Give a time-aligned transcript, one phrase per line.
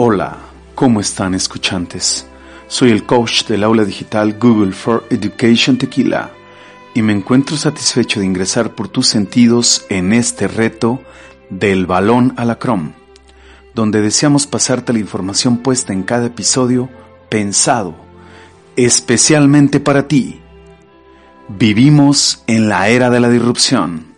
[0.00, 0.38] Hola,
[0.76, 2.24] ¿cómo están escuchantes?
[2.68, 6.30] Soy el coach del aula digital Google for Education Tequila
[6.94, 11.02] y me encuentro satisfecho de ingresar por tus sentidos en este reto
[11.50, 12.92] del balón a la Chrome,
[13.74, 16.88] donde deseamos pasarte la información puesta en cada episodio
[17.28, 17.96] pensado
[18.76, 20.40] especialmente para ti.
[21.48, 24.14] Vivimos en la era de la disrupción.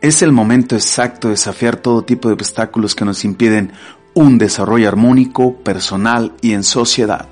[0.00, 3.70] Es el momento exacto de desafiar todo tipo de obstáculos que nos impiden
[4.14, 7.26] un desarrollo armónico, personal y en sociedad.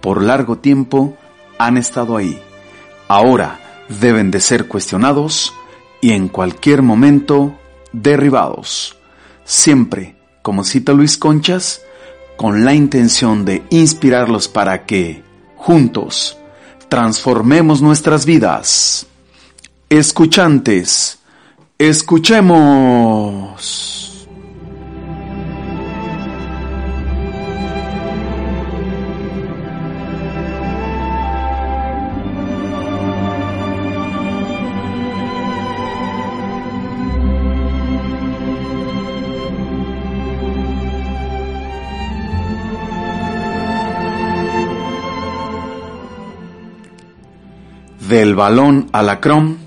[0.00, 1.16] Por largo tiempo
[1.58, 2.40] han estado ahí.
[3.08, 3.60] Ahora
[4.00, 5.52] deben de ser cuestionados
[6.00, 7.54] y en cualquier momento
[7.92, 8.96] derribados.
[9.44, 11.82] Siempre, como cita Luis Conchas,
[12.36, 15.22] con la intención de inspirarlos para que,
[15.56, 16.36] juntos,
[16.88, 19.06] transformemos nuestras vidas.
[19.88, 21.18] Escuchantes,
[21.78, 23.51] escuchemos.
[48.32, 49.58] Del balón a la crom,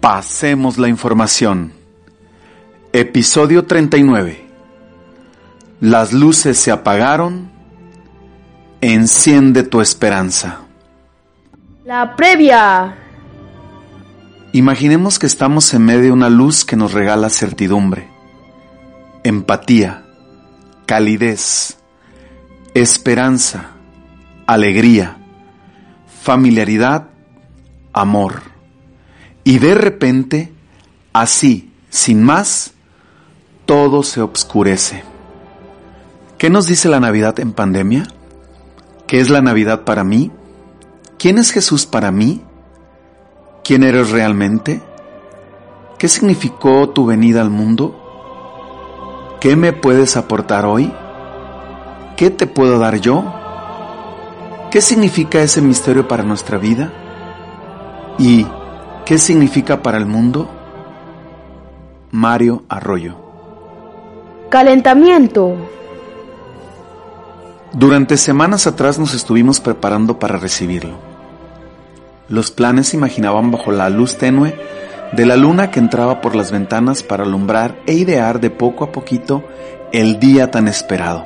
[0.00, 1.72] pasemos la información.
[2.92, 4.44] Episodio 39.
[5.80, 7.48] Las luces se apagaron.
[8.80, 10.62] Enciende tu esperanza.
[11.84, 12.96] La previa.
[14.50, 18.08] Imaginemos que estamos en medio de una luz que nos regala certidumbre,
[19.22, 20.04] empatía,
[20.84, 21.78] calidez,
[22.74, 23.70] esperanza,
[24.48, 25.18] alegría,
[26.24, 27.10] familiaridad
[27.96, 28.42] amor.
[29.42, 30.52] Y de repente,
[31.12, 32.74] así, sin más,
[33.64, 35.02] todo se obscurece.
[36.38, 38.06] ¿Qué nos dice la Navidad en pandemia?
[39.06, 40.30] ¿Qué es la Navidad para mí?
[41.18, 42.42] ¿Quién es Jesús para mí?
[43.64, 44.82] ¿Quién eres realmente?
[45.98, 49.36] ¿Qué significó tu venida al mundo?
[49.40, 50.92] ¿Qué me puedes aportar hoy?
[52.16, 53.24] ¿Qué te puedo dar yo?
[54.70, 56.92] ¿Qué significa ese misterio para nuestra vida?
[58.18, 58.46] ¿Y
[59.04, 60.48] qué significa para el mundo?
[62.10, 63.16] Mario Arroyo.
[64.48, 65.54] Calentamiento.
[67.72, 70.94] Durante semanas atrás nos estuvimos preparando para recibirlo.
[72.28, 74.54] Los planes se imaginaban bajo la luz tenue
[75.12, 78.92] de la luna que entraba por las ventanas para alumbrar e idear de poco a
[78.92, 79.44] poquito
[79.92, 81.24] el día tan esperado.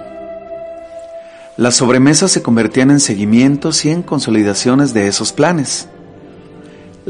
[1.56, 5.89] Las sobremesas se convertían en seguimientos y en consolidaciones de esos planes.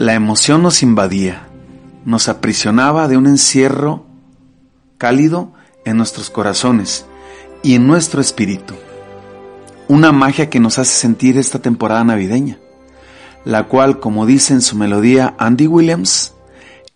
[0.00, 1.42] La emoción nos invadía,
[2.06, 4.06] nos aprisionaba de un encierro
[4.96, 5.52] cálido
[5.84, 7.04] en nuestros corazones
[7.62, 8.72] y en nuestro espíritu.
[9.88, 12.56] Una magia que nos hace sentir esta temporada navideña,
[13.44, 16.32] la cual, como dice en su melodía Andy Williams,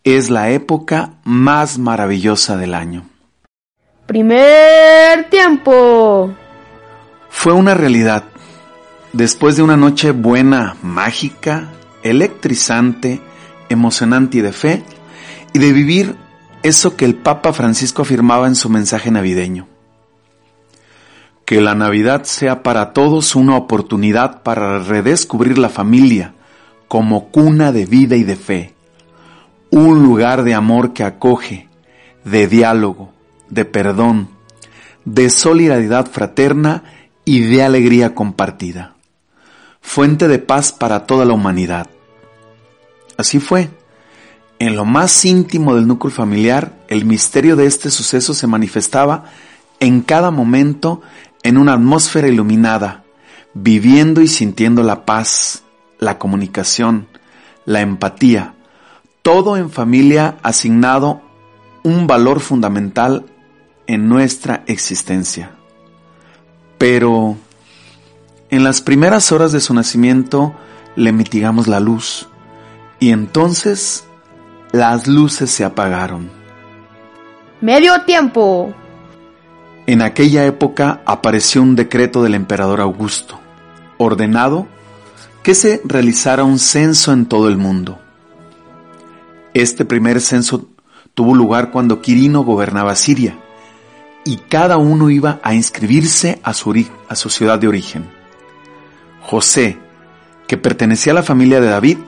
[0.02, 3.04] es la época más maravillosa del año.
[4.06, 6.32] Primer tiempo.
[7.28, 8.24] Fue una realidad.
[9.12, 11.68] Después de una noche buena, mágica,
[12.04, 13.20] electrizante,
[13.68, 14.84] emocionante y de fe,
[15.52, 16.16] y de vivir
[16.62, 19.66] eso que el Papa Francisco afirmaba en su mensaje navideño.
[21.44, 26.34] Que la Navidad sea para todos una oportunidad para redescubrir la familia
[26.88, 28.74] como cuna de vida y de fe,
[29.70, 31.68] un lugar de amor que acoge,
[32.24, 33.12] de diálogo,
[33.50, 34.28] de perdón,
[35.04, 36.84] de solidaridad fraterna
[37.24, 38.94] y de alegría compartida,
[39.80, 41.88] fuente de paz para toda la humanidad.
[43.16, 43.70] Así fue.
[44.58, 49.24] En lo más íntimo del núcleo familiar, el misterio de este suceso se manifestaba
[49.80, 51.02] en cada momento
[51.42, 53.04] en una atmósfera iluminada,
[53.52, 55.62] viviendo y sintiendo la paz,
[55.98, 57.08] la comunicación,
[57.64, 58.54] la empatía,
[59.22, 61.22] todo en familia asignado
[61.82, 63.26] un valor fundamental
[63.86, 65.50] en nuestra existencia.
[66.78, 67.36] Pero
[68.50, 70.54] en las primeras horas de su nacimiento
[70.96, 72.28] le mitigamos la luz,
[72.98, 74.04] y entonces
[74.72, 76.30] las luces se apagaron.
[77.60, 78.74] Medio tiempo.
[79.86, 83.38] En aquella época apareció un decreto del emperador Augusto,
[83.98, 84.66] ordenado
[85.42, 87.98] que se realizara un censo en todo el mundo.
[89.52, 90.68] Este primer censo
[91.14, 93.38] tuvo lugar cuando Quirino gobernaba Siria
[94.24, 96.74] y cada uno iba a inscribirse a su,
[97.08, 98.06] a su ciudad de origen.
[99.20, 99.78] José,
[100.46, 101.98] que pertenecía a la familia de David,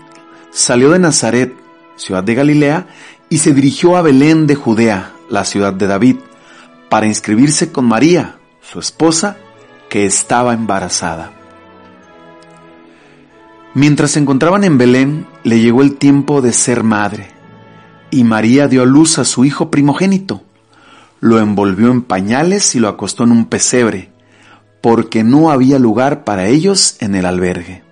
[0.56, 1.54] salió de Nazaret,
[1.96, 2.86] ciudad de Galilea,
[3.28, 6.16] y se dirigió a Belén de Judea, la ciudad de David,
[6.88, 9.36] para inscribirse con María, su esposa,
[9.90, 11.32] que estaba embarazada.
[13.74, 17.28] Mientras se encontraban en Belén, le llegó el tiempo de ser madre,
[18.10, 20.42] y María dio a luz a su hijo primogénito.
[21.20, 24.10] Lo envolvió en pañales y lo acostó en un pesebre,
[24.80, 27.85] porque no había lugar para ellos en el albergue.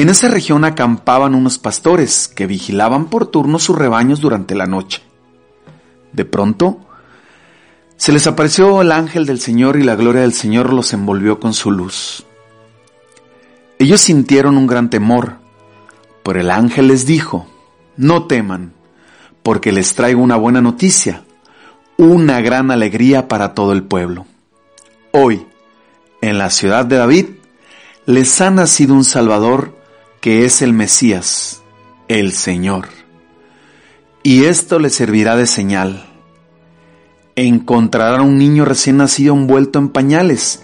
[0.00, 5.02] En esa región acampaban unos pastores que vigilaban por turno sus rebaños durante la noche.
[6.14, 6.80] De pronto,
[7.98, 11.52] se les apareció el ángel del Señor y la gloria del Señor los envolvió con
[11.52, 12.24] su luz.
[13.78, 15.34] Ellos sintieron un gran temor,
[16.22, 17.46] pero el ángel les dijo,
[17.98, 18.72] no teman,
[19.42, 21.24] porque les traigo una buena noticia,
[21.98, 24.24] una gran alegría para todo el pueblo.
[25.12, 25.46] Hoy,
[26.22, 27.26] en la ciudad de David,
[28.06, 29.78] les ha nacido un Salvador
[30.20, 31.62] que es el Mesías,
[32.08, 32.88] el Señor.
[34.22, 36.04] Y esto les servirá de señal.
[37.36, 40.62] Encontrarán un niño recién nacido envuelto en pañales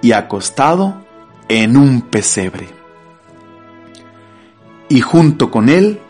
[0.00, 1.04] y acostado
[1.48, 2.68] en un pesebre.
[4.88, 6.00] Y junto con él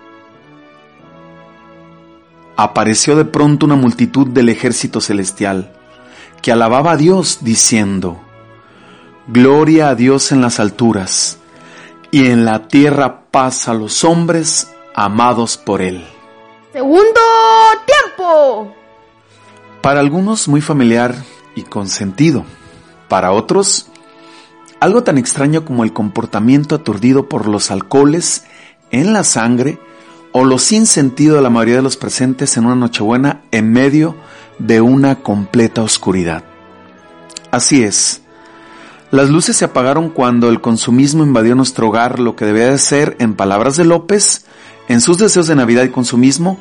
[2.57, 5.73] apareció de pronto una multitud del ejército celestial
[6.43, 8.21] que alababa a Dios diciendo,
[9.27, 11.41] Gloria a Dios en las alturas
[12.15, 16.07] y en la tierra paz a los hombres amados por Él.
[16.73, 17.21] Segundo
[17.87, 18.73] tiempo.
[19.83, 21.17] Para algunos muy familiar
[21.57, 22.45] y con sentido.
[23.09, 23.89] Para otros,
[24.79, 28.45] algo tan extraño como el comportamiento aturdido por los alcoholes
[28.93, 29.81] en la sangre
[30.31, 34.15] o lo sin sentido de la mayoría de los presentes en una Nochebuena en medio
[34.61, 36.45] de una completa oscuridad.
[37.51, 38.23] Así es,
[39.15, 43.15] las luces se apagaron cuando el consumismo invadió nuestro hogar, lo que debía de ser,
[43.21, 44.45] en palabras de López,
[44.89, 46.59] en sus deseos de Navidad y consumismo,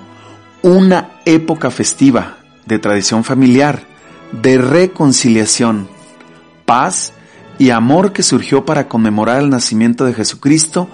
[0.62, 3.88] una época festiva, de tradición familiar,
[4.32, 5.90] de reconciliación,
[6.68, 7.14] paz
[7.58, 10.90] y amor que surgió para conmemorar el nacimiento de Jesucristo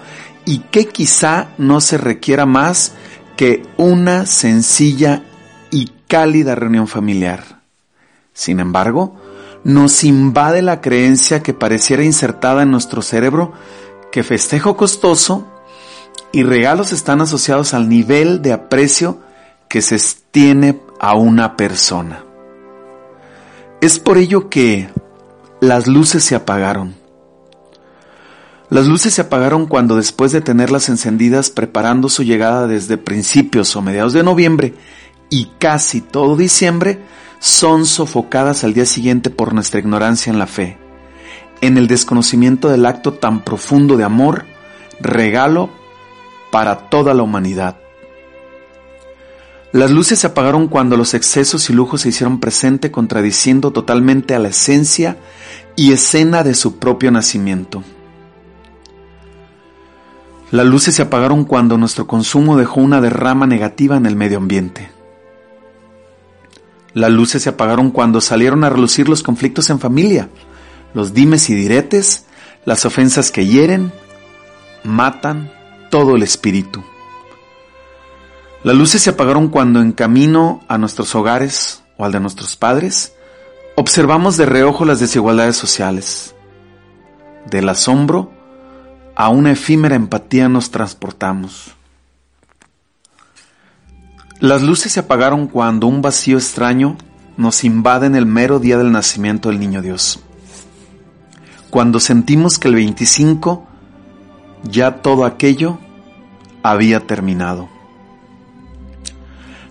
[0.45, 2.93] y que quizá no se requiera más
[3.35, 5.23] que una sencilla
[5.71, 7.59] y cálida reunión familiar.
[8.33, 9.19] Sin embargo,
[9.63, 13.53] nos invade la creencia que pareciera insertada en nuestro cerebro
[14.11, 15.47] que festejo costoso
[16.31, 19.19] y regalos están asociados al nivel de aprecio
[19.67, 19.99] que se
[20.31, 22.23] tiene a una persona.
[23.81, 24.89] Es por ello que
[25.61, 26.95] las luces se apagaron.
[28.69, 33.81] Las luces se apagaron cuando después de tenerlas encendidas preparando su llegada desde principios o
[33.81, 34.75] mediados de noviembre
[35.29, 36.99] y casi todo diciembre,
[37.39, 40.77] son sofocadas al día siguiente por nuestra ignorancia en la fe,
[41.61, 44.45] en el desconocimiento del acto tan profundo de amor,
[44.99, 45.69] regalo
[46.51, 47.77] para toda la humanidad.
[49.71, 54.39] Las luces se apagaron cuando los excesos y lujos se hicieron presente contradiciendo totalmente a
[54.39, 55.17] la esencia
[55.75, 57.83] y escena de su propio nacimiento.
[60.49, 64.98] Las luces se apagaron cuando nuestro consumo dejó una derrama negativa en el medio ambiente.
[66.93, 70.29] Las luces se apagaron cuando salieron a relucir los conflictos en familia,
[70.93, 72.25] los dimes y diretes,
[72.65, 73.91] las ofensas que hieren,
[74.83, 75.51] matan
[75.89, 76.83] todo el espíritu.
[78.63, 83.13] Las luces se apagaron cuando en camino a nuestros hogares o al de nuestros padres,
[83.75, 86.35] observamos de reojo las desigualdades sociales.
[87.49, 88.31] Del asombro
[89.15, 91.75] a una efímera empatía nos transportamos.
[94.39, 96.95] Las luces se apagaron cuando un vacío extraño
[97.35, 100.21] nos invade en el mero día del nacimiento del niño Dios.
[101.69, 103.67] Cuando sentimos que el 25
[104.63, 105.77] ya todo aquello
[106.63, 107.67] había terminado.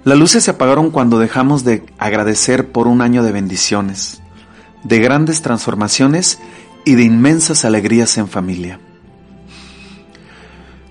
[0.04, 4.20] Las luces se apagaron cuando dejamos de agradecer por un año de bendiciones,
[4.84, 6.40] de grandes transformaciones
[6.84, 8.80] y de inmensas alegrías en familia.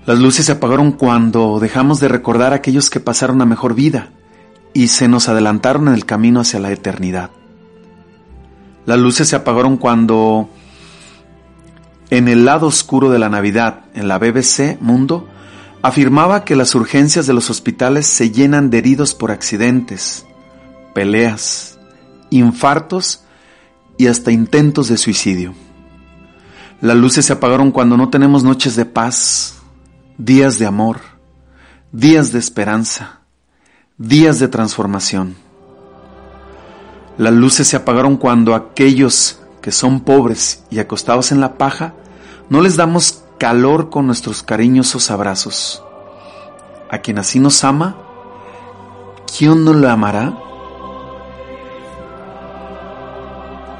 [0.08, 4.08] Las luces se apagaron cuando dejamos de recordar a aquellos que pasaron a mejor vida
[4.72, 7.30] y se nos adelantaron en el camino hacia la eternidad.
[8.86, 10.48] Las luces se apagaron cuando
[12.08, 15.28] en el lado oscuro de la Navidad, en la BBC Mundo,
[15.82, 20.24] afirmaba que las urgencias de los hospitales se llenan de heridos por accidentes,
[20.94, 21.78] peleas,
[22.30, 23.24] infartos
[23.98, 25.52] y hasta intentos de suicidio.
[26.80, 29.57] Las luces se apagaron cuando no tenemos noches de paz,
[30.18, 30.98] días de amor,
[31.92, 33.20] días de esperanza,
[33.98, 35.36] días de transformación.
[37.16, 41.94] Las luces se apagaron cuando aquellos que son pobres y acostados en la paja,
[42.48, 45.84] no les damos calor con nuestros cariñosos abrazos.
[46.90, 47.96] A quien así nos ama,
[49.38, 50.36] ¿quién no lo amará?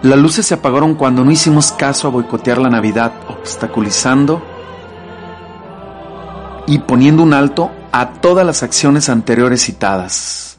[0.02, 4.40] Las luces se apagaron cuando no hicimos caso a boicotear la Navidad, obstaculizando
[6.68, 10.58] y poniendo un alto a todas las acciones anteriores citadas.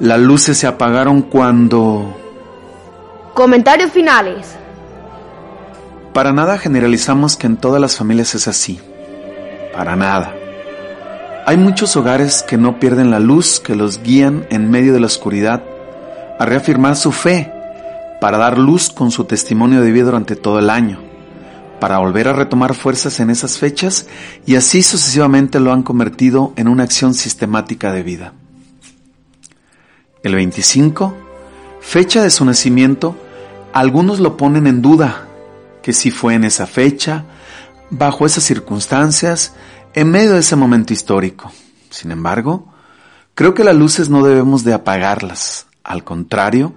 [0.00, 2.12] Las luces se apagaron cuando...
[3.34, 4.56] Comentarios finales.
[6.12, 8.80] Para nada generalizamos que en todas las familias es así.
[9.72, 10.34] Para nada.
[11.46, 15.06] Hay muchos hogares que no pierden la luz que los guían en medio de la
[15.06, 15.62] oscuridad
[16.40, 17.52] a reafirmar su fe
[18.20, 20.98] para dar luz con su testimonio de vida durante todo el año,
[21.84, 24.06] para volver a retomar fuerzas en esas fechas
[24.46, 28.32] y así sucesivamente lo han convertido en una acción sistemática de vida.
[30.22, 31.14] El 25,
[31.82, 33.18] fecha de su nacimiento,
[33.74, 35.28] algunos lo ponen en duda
[35.82, 37.26] que si fue en esa fecha,
[37.90, 39.52] bajo esas circunstancias,
[39.92, 41.52] en medio de ese momento histórico.
[41.90, 42.72] Sin embargo,
[43.34, 45.66] creo que las luces no debemos de apagarlas.
[45.82, 46.72] Al contrario,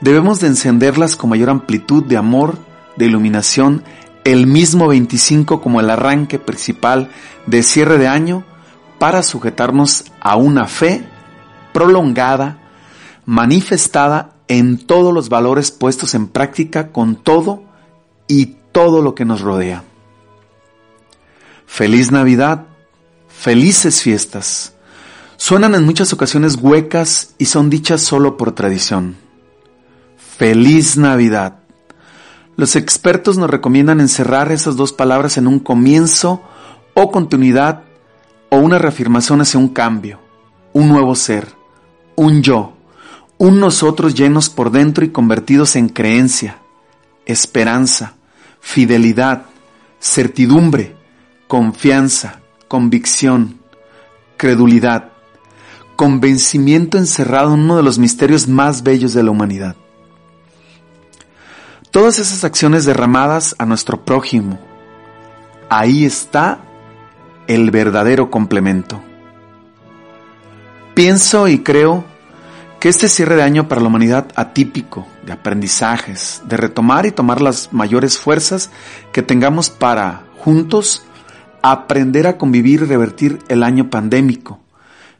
[0.00, 2.58] debemos de encenderlas con mayor amplitud de amor,
[2.96, 3.82] de iluminación,
[4.24, 7.10] el mismo 25 como el arranque principal
[7.46, 8.44] de cierre de año
[8.98, 11.04] para sujetarnos a una fe
[11.72, 12.58] prolongada,
[13.26, 17.64] manifestada en todos los valores puestos en práctica con todo
[18.28, 19.82] y todo lo que nos rodea.
[21.66, 22.66] Feliz Navidad,
[23.28, 24.74] felices fiestas.
[25.36, 29.16] Suenan en muchas ocasiones huecas y son dichas solo por tradición.
[30.36, 31.61] Feliz Navidad.
[32.56, 36.42] Los expertos nos recomiendan encerrar esas dos palabras en un comienzo
[36.94, 37.84] o continuidad
[38.50, 40.20] o una reafirmación hacia un cambio,
[40.72, 41.48] un nuevo ser,
[42.14, 42.74] un yo,
[43.38, 46.58] un nosotros llenos por dentro y convertidos en creencia,
[47.24, 48.14] esperanza,
[48.60, 49.46] fidelidad,
[49.98, 50.94] certidumbre,
[51.48, 53.58] confianza, convicción,
[54.36, 55.12] credulidad,
[55.96, 59.76] convencimiento encerrado en uno de los misterios más bellos de la humanidad.
[61.92, 64.58] Todas esas acciones derramadas a nuestro prójimo,
[65.68, 66.60] ahí está
[67.48, 69.02] el verdadero complemento.
[70.94, 72.02] Pienso y creo
[72.80, 77.42] que este cierre de año para la humanidad atípico, de aprendizajes, de retomar y tomar
[77.42, 78.70] las mayores fuerzas
[79.12, 81.02] que tengamos para, juntos,
[81.60, 84.60] aprender a convivir y revertir el año pandémico,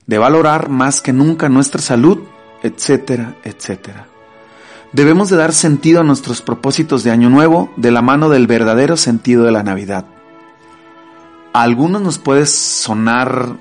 [0.07, 2.21] de valorar más que nunca nuestra salud,
[2.63, 4.07] etcétera, etcétera.
[4.93, 8.99] Debemos de dar sentido a nuestros propósitos de año nuevo de la mano del verdadero
[8.99, 10.05] sentido de la Navidad.
[11.55, 13.57] A algunos nos puede sonar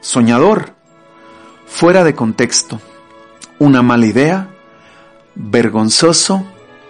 [0.00, 0.74] soñador,
[1.66, 2.80] fuera de contexto,
[3.58, 4.48] una mala idea,
[5.34, 6.44] vergonzoso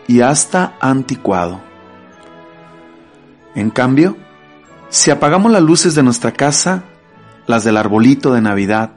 [0.06, 1.62] y hasta anticuado.
[3.54, 4.18] En cambio,
[4.90, 6.84] si apagamos las luces de nuestra casa,
[7.46, 8.92] las del arbolito de Navidad,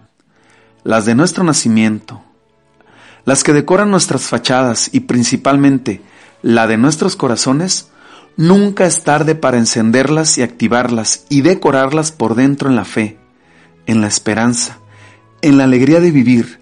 [0.83, 2.21] las de nuestro nacimiento,
[3.25, 6.01] las que decoran nuestras fachadas y principalmente
[6.41, 7.89] la de nuestros corazones,
[8.37, 13.17] nunca es tarde para encenderlas y activarlas y decorarlas por dentro en la fe,
[13.85, 14.79] en la esperanza,
[15.41, 16.59] en la alegría de vivir,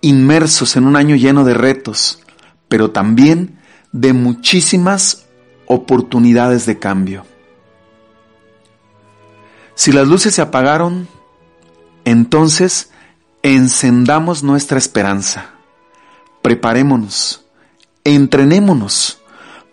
[0.00, 2.20] inmersos en un año lleno de retos,
[2.68, 3.58] pero también
[3.92, 5.26] de muchísimas
[5.66, 7.24] oportunidades de cambio.
[9.74, 11.08] Si las luces se apagaron,
[12.04, 12.90] entonces
[13.42, 15.51] encendamos nuestra esperanza.
[16.42, 17.44] Preparémonos,
[18.04, 19.20] entrenémonos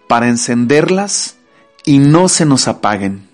[0.08, 1.38] para encenderlas
[1.86, 3.28] y no se nos apaguen.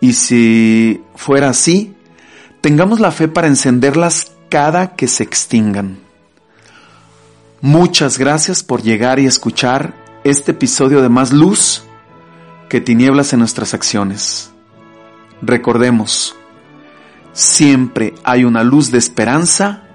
[0.00, 1.94] Y si fuera así,
[2.60, 5.98] tengamos la fe para encenderlas cada que se extingan.
[7.60, 11.82] Muchas gracias por llegar y escuchar este episodio de Más Luz
[12.68, 14.50] que tinieblas en nuestras acciones.
[15.42, 16.34] Recordemos,
[17.32, 19.85] siempre hay una luz de esperanza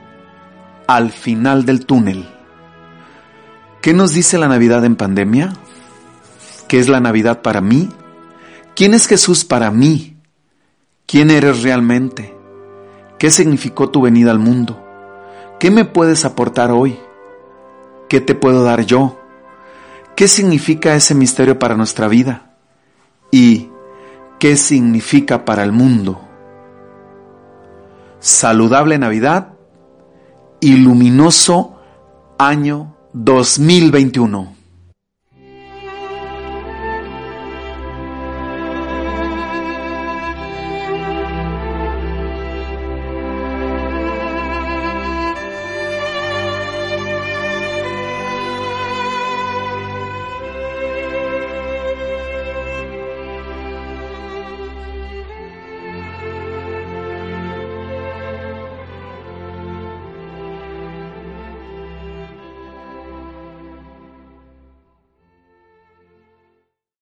[0.95, 2.27] al final del túnel.
[3.81, 5.53] ¿Qué nos dice la Navidad en pandemia?
[6.67, 7.89] ¿Qué es la Navidad para mí?
[8.75, 10.17] ¿Quién es Jesús para mí?
[11.05, 12.35] ¿Quién eres realmente?
[13.17, 14.85] ¿Qué significó tu venida al mundo?
[15.59, 16.99] ¿Qué me puedes aportar hoy?
[18.09, 19.17] ¿Qué te puedo dar yo?
[20.17, 22.57] ¿Qué significa ese misterio para nuestra vida?
[23.31, 23.69] ¿Y
[24.39, 26.19] qué significa para el mundo?
[28.19, 29.53] Saludable Navidad
[30.61, 31.75] y luminoso
[32.37, 34.60] año 2021.